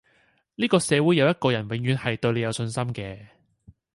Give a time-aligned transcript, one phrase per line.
[0.55, 3.23] 呢個社會有一個人永遠係對你有信心嘅